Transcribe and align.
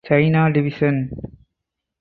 China 0.03 0.51
division. 0.51 0.97